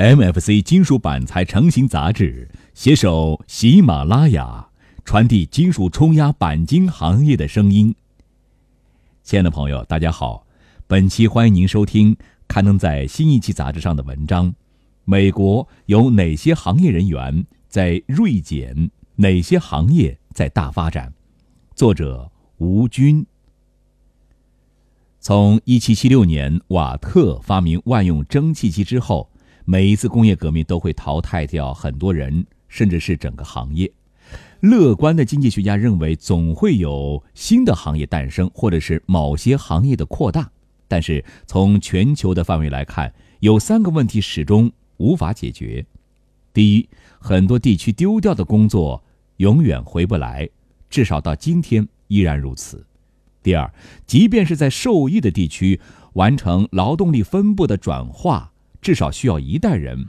[0.00, 4.70] MFC 金属板材成型杂志携手喜马拉雅，
[5.04, 7.94] 传递金属冲压钣金行业的声音。
[9.22, 10.46] 亲爱的朋友，大家好，
[10.86, 12.16] 本期欢迎您收听
[12.48, 14.54] 刊登在新一期杂志上的文章：
[15.04, 18.90] 美国有哪些行业人员在锐减？
[19.16, 21.12] 哪些行业在大发展？
[21.74, 23.26] 作者吴军。
[25.20, 29.29] 从1776年瓦特发明万用蒸汽机之后。
[29.64, 33.90] 每一次工业革命都会淘汰掉很多人，甚至是整个行业。
[34.60, 40.50] 乐观的经济学家认为，总会有新的行业诞生，或者是某些行业的扩大。
[40.86, 45.86] 但是从全球的范围来看，有三个问题始终无法解决：
[46.52, 49.02] 第一，很多地区丢掉的工作
[49.36, 50.48] 永远回不来，
[50.90, 52.78] 至少到今天依然如此；
[53.42, 53.72] 第二，
[54.04, 55.80] 即便是在受益的地区，
[56.14, 58.52] 完成劳动力分布的转化。
[58.80, 60.06] 至少需要一代人，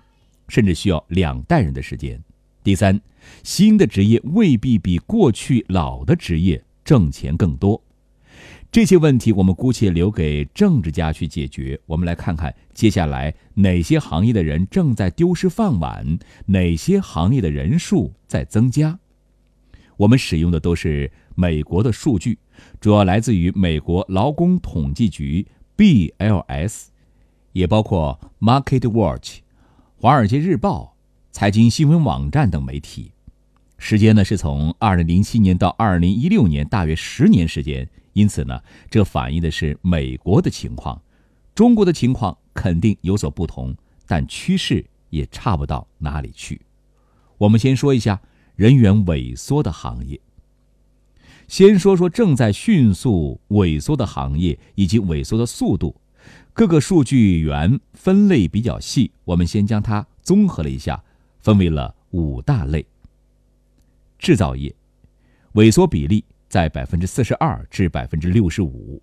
[0.47, 2.21] 甚至需要两代人的时间。
[2.63, 2.99] 第三，
[3.43, 7.81] 新的职业未必比过去老的职业挣钱更多。
[8.71, 11.77] 这些问题我们姑且留给政治家去解决。
[11.85, 18.97] 我们来看看接下来哪些行业的人正在丢失饭碗，哪些行业的人数在增加。
[19.97, 22.37] 我们使用的都是美国的数据，
[22.79, 25.45] 主要来自于美国劳工统计局
[25.75, 26.90] （BLS）。
[27.53, 29.39] 也包括 Market Watch、
[29.97, 30.95] 华尔街日报、
[31.31, 33.11] 财经新闻网站等媒体。
[33.77, 37.87] 时间呢是从二零零七年到二零一六年，大约十年时间。
[38.13, 41.01] 因此呢，这反映的是美国的情况。
[41.55, 46.61] 中国的情况肯定有所不同，但趋势也差不到哪里去。
[47.37, 48.21] 我们先说一下
[48.55, 50.19] 人员萎缩的行业。
[51.47, 55.95] 先说说正在迅速萎缩的行业以及萎缩的速度。
[56.53, 61.01] 各个数据源分类比较细，我们先将它综合了一下，
[61.39, 62.85] 分为了五大类。
[64.19, 64.73] 制造业
[65.53, 69.01] 萎缩比例在百分之四十二至百分之六十五。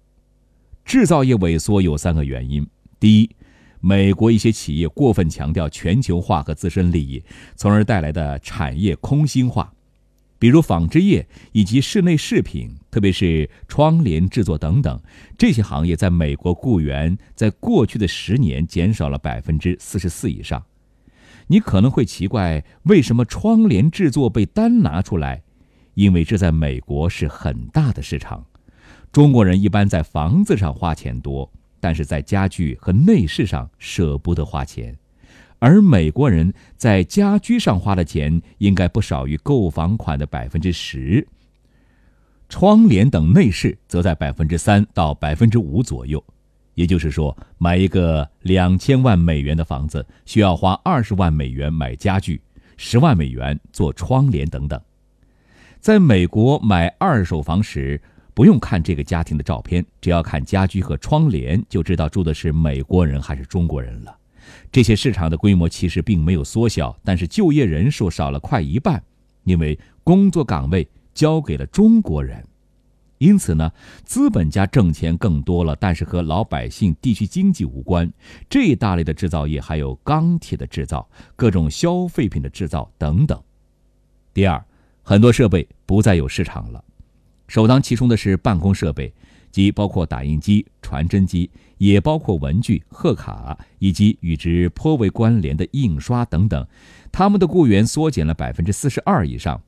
[0.85, 2.67] 制造业萎缩有三个原因：
[3.01, 3.31] 第一，
[3.81, 7.23] 美国一些企业过分强调全球化和自身利益，
[7.57, 9.73] 从而带来的产业空心化。
[10.39, 15.01] 比如纺织业以及室内饰品，特别是窗帘制作等等，
[15.37, 20.65] 这些行业在美国雇员在过去的十年减少了百分之四十四以上。
[21.49, 25.43] 你可能会奇怪，为什么窗帘制作被单拿出来？
[25.95, 28.47] 因为这在美国是很大的市场。
[29.11, 31.51] 中国人一般在房子上花钱多，
[31.81, 34.97] 但是在家具和内饰上舍不得花钱。
[35.59, 41.27] 而美国人在家居上花的钱应该不少于购房款的百分之十，
[42.49, 46.23] 窗帘等内饰则在百分之三到百分之五左右。
[46.75, 52.41] 也就是说，买一个两千万美元的房子，需要花二十万美元买家具，
[52.77, 54.81] 十万美元做窗帘等等。
[55.81, 58.01] 在美国买二手房时，
[58.33, 64.18] 不用看这个家庭的照片，只要看家居和窗帘，就知道住的是美国人还是中国人了。
[64.71, 69.03] 这些市场的规模其实并没有缩小，但是就业人数少了快一半，
[69.45, 72.45] 因为工作岗位交给了中国人。
[73.19, 73.73] 因此呢，
[74.05, 78.09] 资本家挣钱更多了，但是和老百姓地区经济无关。
[78.49, 83.43] 这一大类的制造业还有钢铁的制造、各种消费品的制造等等。
[84.33, 84.65] 第二，
[85.03, 86.85] 很多设备不再有市场了，
[87.49, 89.13] 首当其冲的是办公设备。
[89.51, 96.67] 即包括打印机、传真机，也包括文具、贺卡以及与之颇为关联的印刷等等，
[97.11, 99.61] 他们的雇员缩减了百分之四十二以上。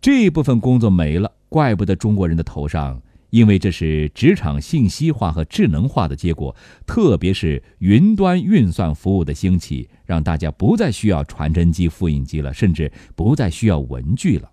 [0.00, 3.00] 这部分工作没了，怪不得中国人的头上，
[3.30, 6.54] 因为这是职场信息化和智能化的结果，
[6.86, 14.50] 特别是云端运算服务的兴起，让大家不再需要传真机、复印机了，甚至不再需要文具了。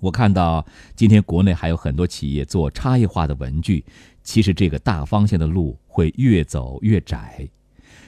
[0.00, 0.64] 我看到
[0.94, 3.84] 今天国内还有很多企业做差异化的文具，
[4.22, 7.48] 其实这个大方向的路会越走越窄。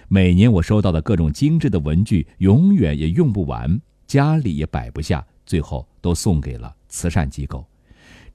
[0.08, 7.66] 每年我收到的各种精致的文具，永远也用不完，家里也摆不下，最后都送给了慈善机构。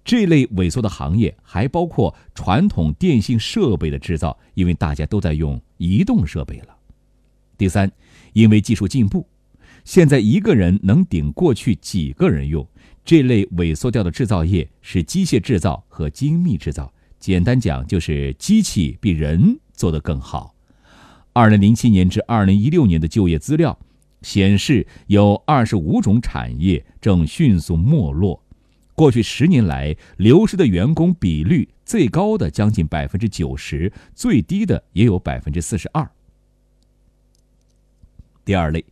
[0.03, 6.75] 这类萎缩的行业还包括传统电信设备的制造，因为大家都在用移动设备了。
[7.57, 7.91] 第三，
[8.33, 9.27] 因为技术进步，
[9.83, 12.67] 现在一个人能顶过去几个人用。
[13.05, 20.55] 这类萎缩掉的制造业是机械制造和精密制造，简单讲就是机器比人做得更好。
[21.31, 23.77] 二零零七年至二零一六年的就业资料
[24.23, 28.41] 显示，有二十五种产业正迅速没落。
[28.95, 36.09] 过去十年来，流失的员工比率最高的将近百分之九十，最低的也有百分之四十二。
[38.43, 38.83] 第二类，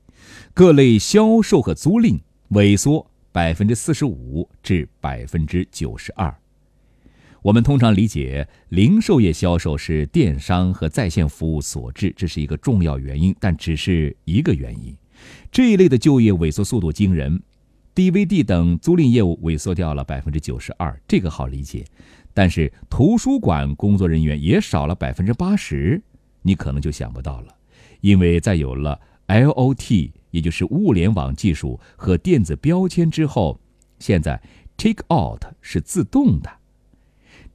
[0.54, 2.20] 各类销售和租赁
[2.50, 6.34] 萎缩百分之四十五至百分之九十二。
[7.42, 14.96] 我们通常理解零售业销售是电商和在线服务所致，这是一个重要原因，但只是一个原因。
[15.52, 17.42] 这一类的就业萎缩速度惊人
[17.96, 21.84] ，DVD 等租赁业务萎缩掉了百分之九十二，这个好理解。
[22.36, 26.00] 但是图书馆工作人员也少了百分之八十，
[26.44, 27.56] 你可能就想不到了，
[28.02, 29.00] 因为在有了
[29.34, 33.60] LOT，也就是物联网技术和电子标签之后，
[33.98, 34.40] 现在
[34.78, 36.52] take out 是自动的。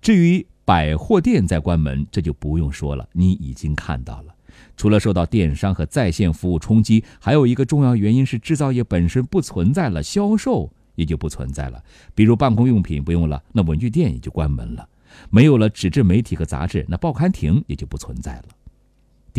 [0.02, 3.08] 至于百货店在关门，这就不用说了。
[3.12, 4.34] 你已经看到了，
[4.76, 11.82] 除了受到电商和在线服务冲击，还有一个重要原因是制造业本身不存在了，销售也就不存在了。
[12.14, 14.84] 比如办公用品不用了，那文具店也就关门了；
[15.30, 18.44] 没有了纸质媒体和杂志，那报刊亭也就不存在了。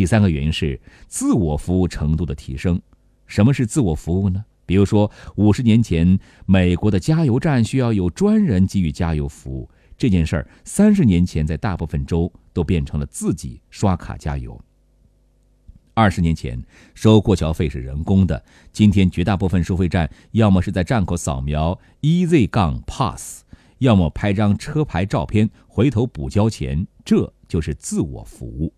[0.00, 2.80] 第三个原因是自我服务程度的提升。
[3.26, 4.42] 什么是自我服务呢？
[4.64, 9.68] 比如说，五十年前，美国的加油站需要有专人给予加油服务。
[9.98, 14.58] 这件事儿三十年前在大部分州都变成了自己刷卡加油。
[15.92, 16.58] 二十年前
[16.94, 18.42] 收过桥费是人工的，
[18.72, 23.42] 今天绝大部分收费站要么是在站口扫描 EZ 杠 Pass，
[23.76, 28.72] 要么拍张车牌照片回头补交钱，这就是自我服务。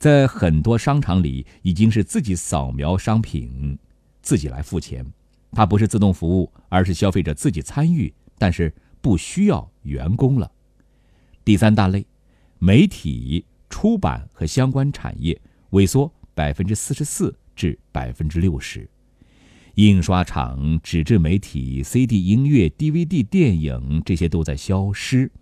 [0.00, 3.78] 在很多商场里已经是自己扫描商品，
[4.20, 5.06] 自己来付钱，
[5.52, 8.74] 它不是自动服务，而是消费者自己参与，但是。
[9.02, 10.52] 不需要员工了。
[11.42, 12.04] 第三大类，
[12.58, 18.86] 媒体、出版和相关产业萎缩百分之四十四至百分之六十。
[19.76, 25.32] 印刷厂、纸质媒体、CD 音乐、DVD 电影这些都在消失。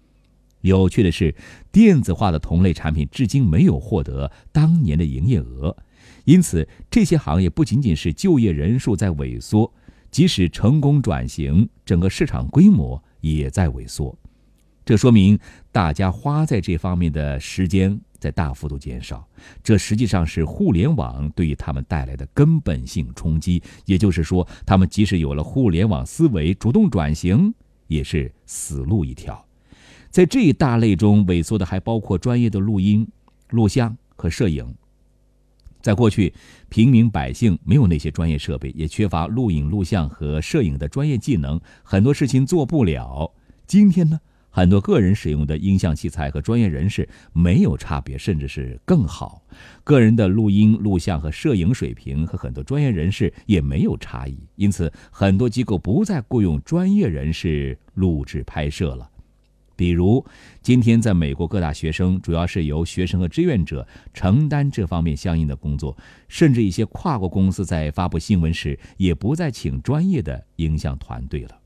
[0.69, 1.35] 有趣的是，
[1.73, 5.77] 电子化的同类产品至今没有获得当年的营业额，
[6.25, 9.75] 因此这些行业不仅仅是就业人数在萎缩，
[10.11, 13.03] 即使成功转型，整个市场规模。
[13.21, 14.17] 也在萎缩，
[14.85, 15.37] 这说明
[15.73, 19.27] 大家花在这方面的时间在大幅度减少。
[19.61, 23.61] 这实际上是互联网对于他们带来的根本性冲击。
[23.87, 27.53] 也就是说，他们即使有了互联网思维，主动转型
[27.89, 29.48] 也是死路一条。
[30.11, 33.07] 在这一大类中，萎缩的还包括专业的录音、
[33.51, 34.75] 录像和摄影。
[35.81, 36.35] 在过去，
[36.69, 43.33] 平民百姓没有那些专业设备，也缺乏录影、录像和摄影的专业技能，很多事情做不了。
[43.67, 44.19] 今天呢，
[44.51, 49.41] 很多个人使用的音像器材和专业人士没有差别，甚至是更好。
[49.85, 59.09] 个人的录音、录像和摄影水平和很多专业人士也没有差异，因此很多机构不再雇佣专业人士录制拍摄了。
[59.79, 60.27] 比如，
[60.61, 65.97] 今天在美国各大学生主要是由学生和志愿者承担这方面相应的工作，
[66.27, 71.61] 甚至一些跨国公司在发布新闻时也不再请专业的影像团队了。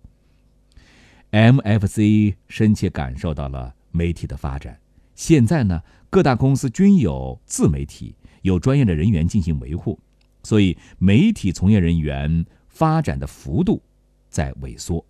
[1.30, 4.78] MFC 深切感受到了媒体的发展，
[5.14, 9.98] 现在呢，各大公司均有自媒体，有专业的人员进行维护，
[10.42, 13.80] 所以媒体从业人员发展的幅度
[14.28, 15.02] 在萎缩。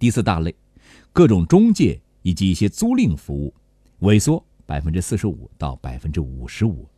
[0.00, 0.52] 第四大类。
[1.12, 3.52] 各种中介以及一些租赁服务
[4.00, 6.88] 萎缩百分之四十五到百分之五十五。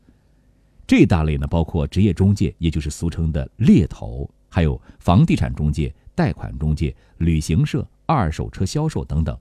[0.86, 9.36] 这大类呢，包括职业中介，也就是俗称的猎头，还有房地产中介、贷款中介、旅行社、二手车销售等等。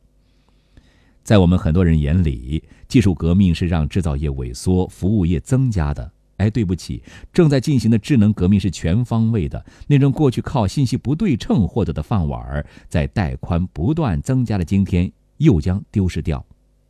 [1.22, 6.13] 在我们很多人眼里，技术革命是让制造业萎缩，服务业增加的。
[6.38, 9.64] 哎，对不起，正在进行的智能革命是全方位的。
[9.88, 16.44] 那种过去靠信息不对称获得的饭碗，在带宽不断增加的今天，又将丢失掉。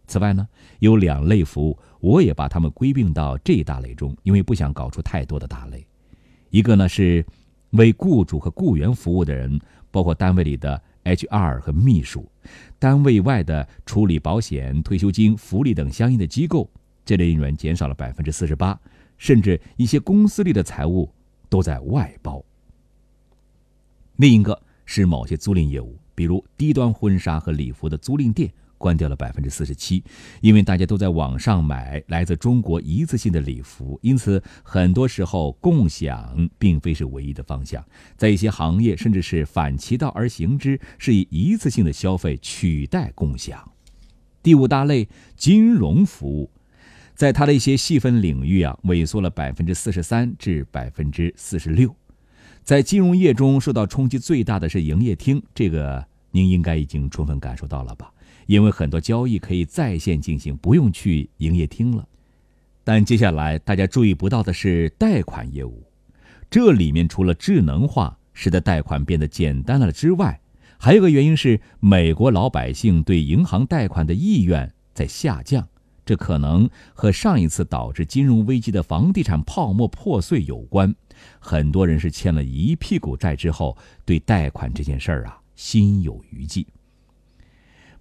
[0.08, 0.48] 此外呢，
[0.80, 5.86] 有两类服务，我也把它们归并到这一大类中，因为不想搞出太多的大类。
[6.50, 7.26] 一个呢是
[7.72, 9.60] 为雇主和雇员服务的人，
[9.92, 12.30] 包括单位里的 HR 和秘书，
[12.80, 16.70] 单位外的处理保险、退休金、福利等相应的机构，
[17.06, 18.80] 这类人员减少了百分之四十八。
[19.24, 21.10] 甚至一些公司里的财务
[21.48, 22.44] 都在外包。
[24.18, 30.03] 另一个是某些租赁业务，比如低端婚纱和礼服的租赁店关掉了百分之四十七，
[30.42, 37.82] 因为大家都在网上买来自中国一次性的礼服，因此很多时候共享并非是唯一的方向。
[38.18, 43.72] 在一些行业，甚至是反其道而行之，是以一次性的消费取代共享。
[44.42, 46.51] 第五大类金融服务。
[47.15, 51.96] 在它的一些细分领域啊，萎缩了百分之四十三至百分之四十六。
[52.63, 58.12] 在金融业中受到冲击最大的是营业厅，这个您应该已经充分感受到了吧？
[58.48, 62.08] 因为很多交易可以在线进行，不用去营业厅了。
[62.84, 65.84] 但接下来大家注意不到的是贷款业务，
[66.50, 70.41] 这里面除了智能化使得贷款变得简单了之外，
[70.77, 75.65] 还有个原因是美国老百姓对银行贷款的意愿在下降，
[76.05, 80.93] 这可能和上一次导致金融危机的房地产泡沫破碎有关。
[81.39, 86.67] 很多人是欠了一屁股债之后，对贷款这件事儿啊心有余悸。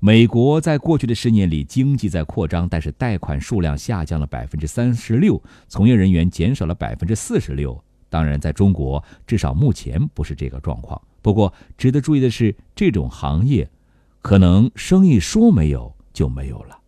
[0.05, 7.81] 美国在过去的十年里，经济在扩张，但是贷款数量下降了百分之三十六，从业人员减少了百分之四十六。
[8.11, 11.01] 当然，在中国，至少目前不是这个状况。
[11.23, 13.71] 不过，值得注意的是，这种行业
[14.21, 16.82] 可能生意说没有就没有了。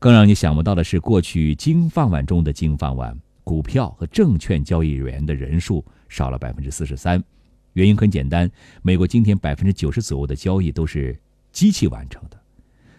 [0.00, 7.22] 更让你想不到的是，过去金饭碗中的金饭碗，股票和证券交易员的人数少了百分之四十三。
[7.74, 8.50] 原因很简单，
[8.82, 11.16] 美国今天百分之九十左右的交易都是。
[11.52, 12.40] 机器完成的，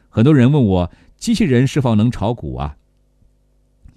[0.09, 2.75] 很多人问我，机器人是否能炒股啊？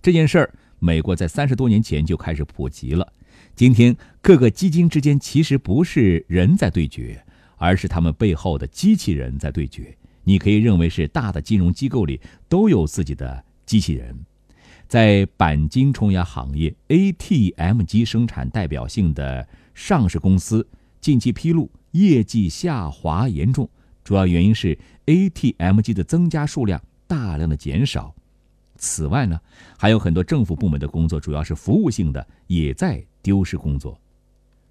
[0.00, 3.12] 这件事儿，美国在三十多年前就开始普及了。
[3.56, 7.20] 今天各个基金之间其实不是人在对决，
[7.56, 9.98] 而是他们背后的机器人在对决。
[10.24, 14.16] 你可以认为是大的金融机构里都有自己的机器人。
[14.86, 20.66] 在钣金冲压行业，ATM 机生产代表性的上市公司
[21.00, 23.68] 近期披露业绩下滑严重。
[24.04, 28.14] 主要原因是 ATM 机的增加数量大量的减少。
[28.76, 29.40] 此外呢，
[29.78, 33.98] 还有很多政府部门的工作，主要是服务性的，也在丢失工作。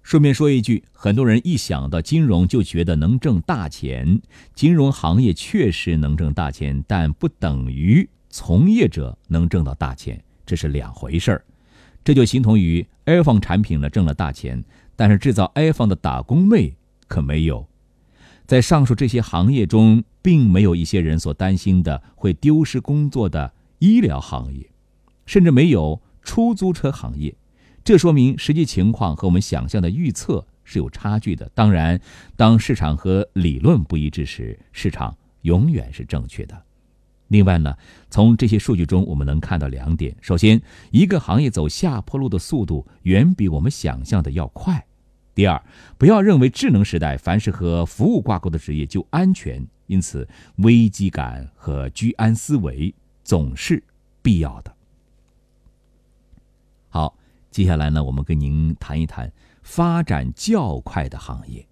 [0.04, 4.20] 顺便说一句，很多人一想到金融就觉得能挣大钱，
[4.54, 11.44] 金融行业确实能挣大钱，但不等于从业者能挣到大钱，这是两回事儿。
[12.04, 14.62] 这就形同于 iPhone 产品呢挣了大钱，
[14.94, 16.76] 但是制造 iPhone 的打工妹
[17.08, 17.66] 可没有。
[18.46, 24.70] 在上述这些行业中，并没有一些人所担心的会丢失工作的医疗行业，
[25.24, 27.34] 甚至没有出租车行业。
[27.84, 31.50] 这说明实际情况和我们想象的预测是有差距的。
[31.54, 32.00] 当然，
[32.34, 36.62] 当市场和理论不一致时，市场永远是正确的。
[37.28, 37.76] 另外呢，
[38.08, 40.60] 从这些数据中我们能看到两点：首先，
[40.92, 44.86] 一个行业走下坡路的速度远比我们想象的要快。
[45.34, 45.62] 第二，
[45.98, 50.26] 不要认为智能时代凡是和服务挂钩的职业就安全，因此
[50.56, 53.82] 危机感和居安思危总是
[54.22, 54.74] 必要的。
[56.88, 57.16] 好，
[57.54, 59.32] 接下来呢，我们跟您谈一谈
[59.62, 61.64] 发展较快的行业。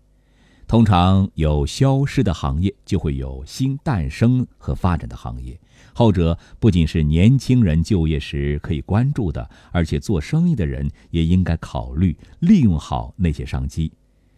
[0.68, 5.58] 通常有消失的行业，就会有新诞生和发展的行业。
[5.92, 13.90] 后者不仅是年轻人就业时可以关注的，而且做生意的人也应该考虑利用好那些商机。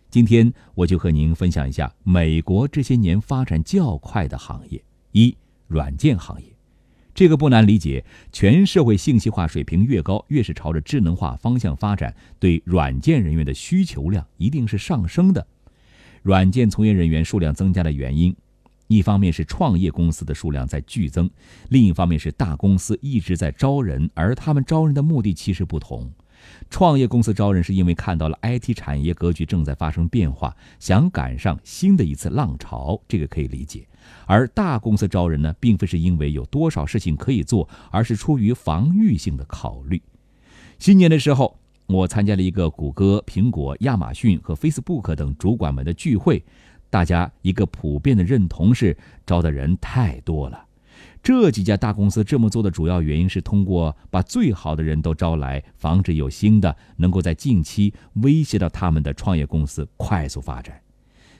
[0.08, 4.82] 今天我就和您分享一下美国这些年发展较快的行业。
[5.12, 5.36] 一、
[5.66, 6.53] 软件行业，
[7.14, 15.46] 这个不难理解，全社会信息化水平越高，越是朝着智能化方向发展，对软件人员的需求量一定是上升的。
[16.22, 18.34] 软件从业人员数量增加的原因。
[18.86, 21.28] 一方面是创业公司的数量在剧增，
[21.70, 26.12] 另一方面是大公司一直在招人，而他们招人的目的其实不同。
[26.68, 33.86] 创业公司招人是因为看到了 IT 产业格局正在发生变化，想赶上新的一次浪潮，这个可以理解。
[34.26, 40.00] 而大公司招人呢，并非是因为有多少事情可以做，而是出于防御性的考虑。
[40.78, 46.44] 新年的时候，我参加了一个谷歌、苹果、亚马逊和 Facebook 等主管们的聚会。
[46.90, 48.96] 大家一个普遍的认同是
[49.26, 50.64] 招的人太多了。
[51.22, 57.92] 这几家大公司这么做的主要原因是通过把最好的人都招来，防止有新的能够在近期
[58.22, 60.83] 威胁到他们的创业公司快速发展。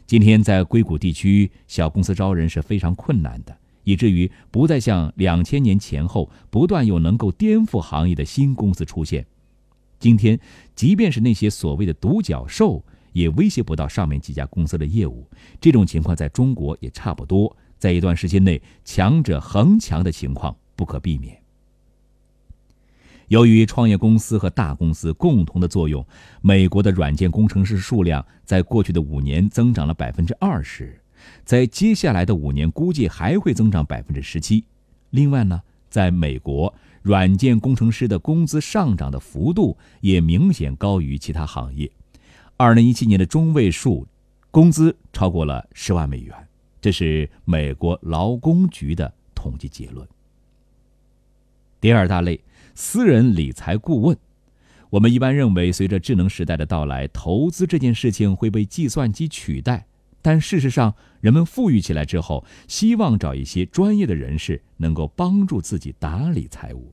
[0.06, 9.26] 今天在硅谷地区，小公司招人是非常困难的，以至于不再像两千年前后不断有能够颠覆行业的新公司出现。
[9.98, 10.38] 今天，
[10.74, 12.84] 即便是那些所谓的独角兽。
[13.14, 15.24] 也威胁不到上面几家公司的业务，
[15.60, 17.56] 这种情况在中国也差不多。
[17.78, 21.43] 在一段时间内，强者恒强的情况不可避免。
[23.34, 26.06] 由于创业公司和大公司共同的作用，
[26.40, 31.00] 美国的软件工程师数量在过去的五年增长了百分之二十，
[31.44, 34.62] 在接下来的五年估计还会增长百分之十七。
[35.10, 35.60] 另外呢，
[35.90, 36.72] 在美国，
[37.02, 41.90] 软件工程师的工资上涨的幅度也明显高于其他行业。
[42.56, 44.06] 二零一七年的中位数
[44.52, 46.32] 工资超过了十万美元，
[46.80, 50.06] 这是美国劳工局的统计结论。
[51.80, 52.40] 第二大类，
[52.74, 54.16] 私人理财顾问。
[54.90, 59.86] 我们一般认为，随着智能时代的到来，投资这件事情会被计算机取代。
[60.20, 66.92] 但事实上，人们富裕起来之后，希望找一些专业的人士能够帮助自己打理财务。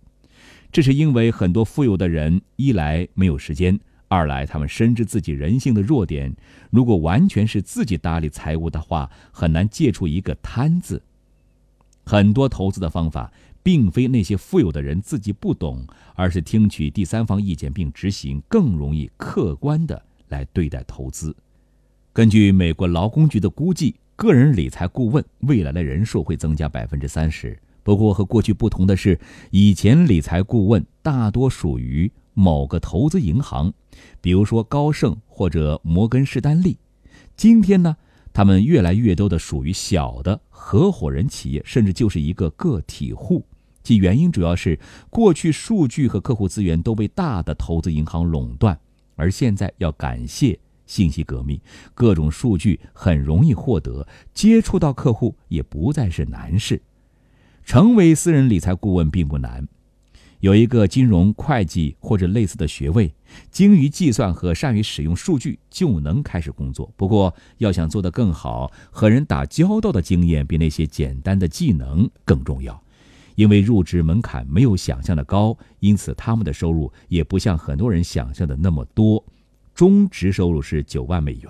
[0.71, 6.35] 这是因为很多富有的人一来没有时间，二来他们深知自己人性的弱点。
[6.69, 11.01] 如果完全是自己打理财务的话，很难借出一个贪字。
[12.03, 13.31] 很多投资的方法，
[13.63, 21.35] 并非那些富有的人自己不懂，而是听取第三方意见并执行，更容易客观的来对待投资。
[22.13, 27.57] 根据美国劳工局的估计，个人理财顾问未来的人数会增加百分之三十。
[27.83, 33.73] 不过和过去不同的是，以前理财顾问大多属于某个投资银行，
[34.21, 36.77] 比如说高盛或者摩根士丹利。
[37.35, 37.97] 今天呢，
[38.33, 43.43] 他们越来越多的属于小的合伙人企业，甚至就是一个个体户。
[43.83, 48.79] 其原因主要是过去数据和客户资源都被大的投资银行垄断，
[49.15, 50.59] 而现在要感谢。
[50.87, 51.57] 信息革命，
[51.93, 56.81] 各种数据很容易获得，接触到客户也不再是难事。
[57.63, 59.65] 成为私人理财顾问并不难，
[60.41, 63.13] 有一个金融会计或者类似的学位，
[63.49, 66.91] 精于计算和善于使用数据就能开始工作。
[66.97, 72.83] 不过，要想做得更好，和人打交道的经验比那些简单的技能更重要。
[73.35, 79.23] 因为入职门槛没有想象的高，因此他们的收入也不像很多人想象的那么多。
[79.73, 81.49] 中值收入是九万美元。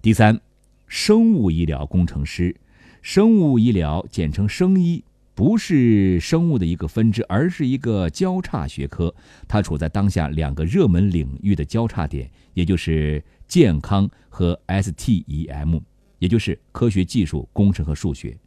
[0.00, 0.40] 第三，
[0.86, 2.54] 生物医疗工程师，
[3.02, 5.02] 生物医疗简称生医，
[5.34, 9.12] 不是生物的一个分支，而是一个交叉学科。
[9.48, 15.82] 它处在当下两个热门领域的交叉点，也就是健康和 STEM，
[16.20, 18.38] 也就是科学技术、工程和数学。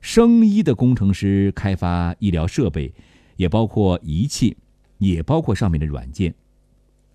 [0.00, 2.92] 生医的工程师开发医疗设备，
[3.36, 4.56] 也包括仪器，
[4.98, 6.34] 也包括上面的软件。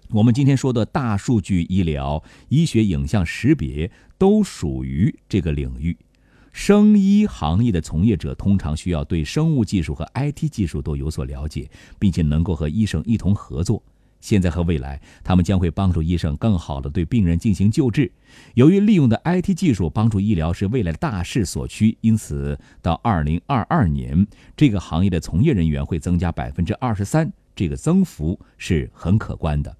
[0.09, 5.95] 我们今天说的大数据医疗、医学影像识别都属于这个领域。
[6.51, 13.81] 生医行业的从业者通常需要对生物技术和 IT 技术都有所了解，并且能够和医生一同合作。
[14.21, 18.09] 现在和未来，他们将会帮助医生更好地对病人进行救治。
[18.53, 29.75] 由于利用的 IT 技术帮助医疗是未来的大势所趋，因此到2022年，这个行业的从业人员会增加百分之二十三，这个增幅是很可观的。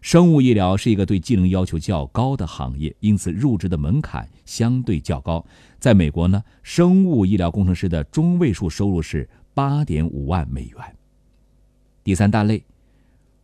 [0.00, 5.44] 生物医疗是一个对技能要求较高的行业，因此入职的门槛相对较高。
[5.80, 10.96] 在美国呢，生物医疗工程师的中位数收入是八点五万美元。
[12.04, 12.62] 第三大类，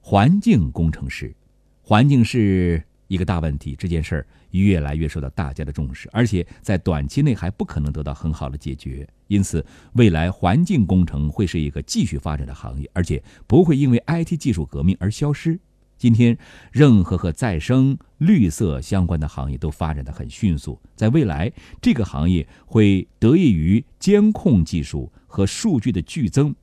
[0.06, 1.34] 环境工程师，
[1.80, 9.08] 环境是一个大问题，这件事儿越来越受到大家的重视，而且在短期内还不可能得到很好的解决。
[9.28, 9.64] 因此，
[9.94, 15.58] 未来环境工程会是一个继续发展的行业，而且不会因为 IT 技术革命而消失。
[15.96, 16.36] 今天，
[16.70, 20.78] 任何和再生、绿色相关的行业都发展的很迅速。
[20.94, 26.54] 在未来，这个行业会得益于监控技术和数据的剧增，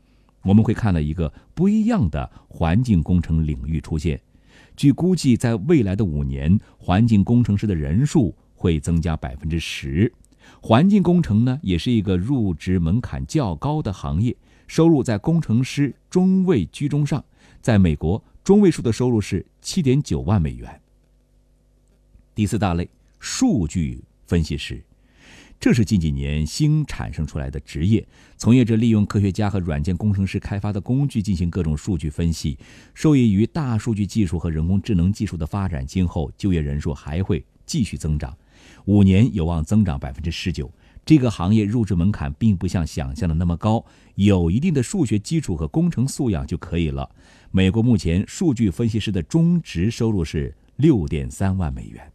[0.44, 4.20] 我们会看到一个不一样的环境工程领域出现。
[4.76, 10.12] 据估计，在未来的五年，环境工程师的人数会增加百分之十。
[10.62, 14.36] 环境工程呢，也是一个入职门槛较高的行业，
[14.68, 17.24] 收入在工程师中位居中上。
[17.62, 18.24] 在美国。
[18.44, 20.82] 中位数的收入是七点九万美元。
[22.34, 24.84] 第四大类，数据分析师，
[25.62, 28.04] 这是近几年新产生出来的职业。
[28.36, 32.58] 从业者利用科学家和软件工程师开发的工具进行各种数据分析，
[32.96, 38.36] 受益于大数据技术和人工智能技术的发展，今后就业人数还会继续增长，
[38.86, 40.68] 五年有望增长百分之十九。
[41.06, 47.08] 这个行业入职门槛并不像想象的那么高，有一定的数学基础和工程素养就可以了。
[47.52, 52.12] 美国目前数据分析师的中值收入是六点三万美元。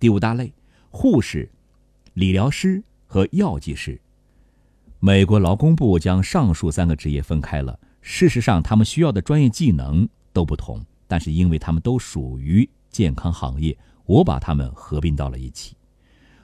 [0.00, 0.52] 第五大类，
[0.90, 1.48] 护士、
[2.14, 4.00] 理疗师和药剂师。
[5.00, 7.78] 美国劳工部将上述三个职业分开了。
[8.00, 15.76] 事实上，他们需要的专业技能都不同，但是因为他们都属于健康行业，我把他们合并到了一起。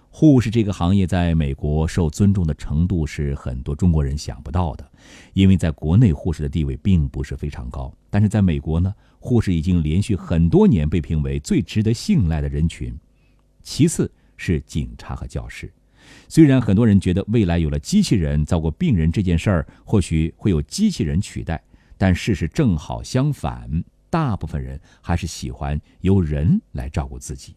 [0.09, 4.90] 护士这个行业在美国受尊重的程度是很多中国人想不到的，
[5.35, 7.94] 因为在国内护士的地位并不是非常高。
[8.11, 12.92] 但是在美国呢，护士已经连续很多年被评为最值得信赖的人群。
[13.62, 15.70] 其次是警察和教师。
[16.26, 21.62] 虽然很多人觉得未来有了机器人照顾病人这件事儿，或许会有机器人取代，
[21.98, 23.70] 但事实正好相反，
[24.09, 27.55] 大部分人还是喜欢由人来照顾自己。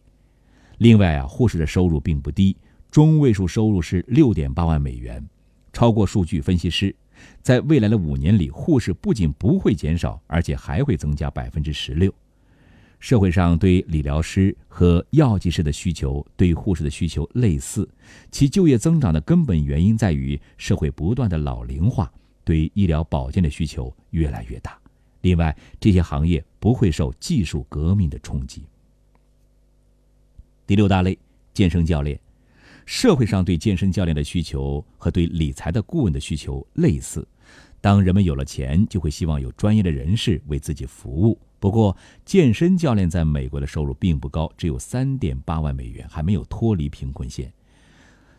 [0.76, 2.54] 另外啊，护士的收入并不低，
[2.90, 5.26] 中位数收入是六点八万美元，
[5.72, 6.94] 超过数据分析师。
[7.40, 12.12] 在未来的五年里，护士不仅不会减少，而且还会增加百分之十六。
[13.04, 17.86] 社会上对理疗师和药剂师的需求对护士的需求类似，
[18.30, 22.10] 其就业增长的根本原因在于社会不断的老龄化，
[22.44, 24.78] 对医疗保健的需求越来越大。
[25.20, 28.62] 另外，这些行业不会受技术革命的冲击。
[30.66, 31.18] 第六大类，
[31.52, 32.18] 健身教练。
[32.86, 37.28] 社会上对健身教练的需求和对理财的顾问的需求类似。
[37.82, 41.38] 当人们有了钱，就会希望有专业的人士为自己服务。
[41.64, 41.96] 不过，
[42.26, 47.50] 健身教练在美国的收入并不高，只有三点八万美元，还没有脱离贫困线。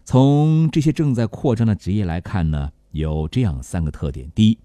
[0.04, 4.60] 从这些正在扩张的职业来看呢，有这样三个特点：第一，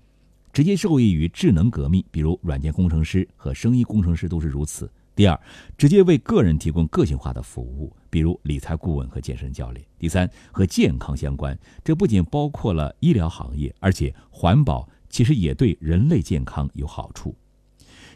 [0.52, 4.84] 直接受益于智能革命，比如软件工程师和生意工程师都是如此；
[5.16, 5.40] 第二，
[5.78, 17.34] 直接为个人提供个性化的服务，比如理财顾问和健身教练；第三，和健康相关，这不仅包括了医疗行业，而且环保其实也对人类健康有好处。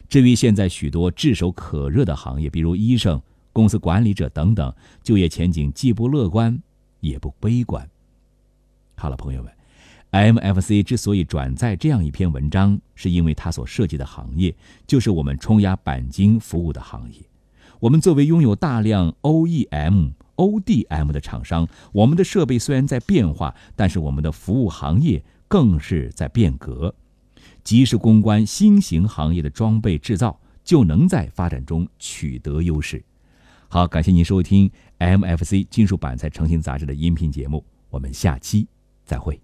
[0.09, 3.21] 至于现在许多炙手可热的行业，比如医生、
[3.53, 6.61] 公司管理者等等，就业前景既不乐观。
[7.01, 7.87] 也不悲观。
[8.97, 9.53] 好了，朋友们
[10.11, 14.55] ，MFC 之所以转载这样一篇文章，是因为它所涉及的行业
[14.87, 17.19] 就是我们冲压钣金服务的行业。
[17.79, 26.95] 我们作为拥有大量 OEM、ODM 的厂商，我们的设备虽然在变化，但是我们的服务行业更是在变革。
[27.65, 33.03] 及时攻关新型行业的装备制造，就能在发展中取得优势。
[33.69, 38.69] 好，感谢您收听 MFC 金属板材成型杂志的音频节目，我们下期
[39.05, 39.41] 再会。